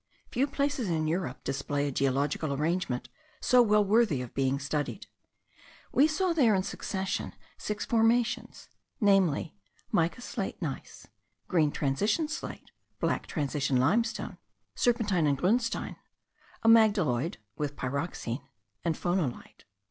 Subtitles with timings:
[0.31, 3.07] Few places in Europe display a geological arrangement
[3.39, 5.05] so well worthy of being studied.
[5.91, 8.67] We saw there in succession six formations:
[8.99, 9.53] namely,
[9.91, 11.05] mica slate gneiss,
[11.47, 14.39] green transition slate, black transition limestone,
[14.73, 15.97] serpentine and grunstein,
[16.65, 18.41] amygdaloid (with pyroxene),
[18.83, 19.65] and phonolite.